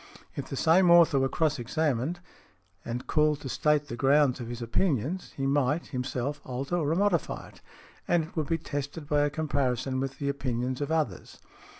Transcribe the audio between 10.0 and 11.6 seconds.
the opinions of others.